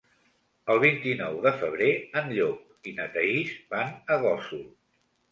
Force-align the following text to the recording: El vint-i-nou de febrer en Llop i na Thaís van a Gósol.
El 0.75 0.79
vint-i-nou 0.83 1.35
de 1.41 1.51
febrer 1.63 1.89
en 2.21 2.31
Llop 2.37 2.89
i 2.91 2.93
na 3.01 3.05
Thaís 3.17 3.51
van 3.75 3.93
a 4.15 4.19
Gósol. 4.25 4.65